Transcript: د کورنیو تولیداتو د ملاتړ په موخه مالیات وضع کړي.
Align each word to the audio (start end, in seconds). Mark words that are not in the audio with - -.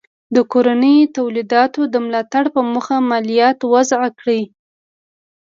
د 0.35 0.37
کورنیو 0.51 1.11
تولیداتو 1.17 1.81
د 1.93 1.95
ملاتړ 2.05 2.43
په 2.55 2.61
موخه 2.71 2.95
مالیات 3.09 3.59
وضع 3.73 4.01
کړي. 4.19 4.41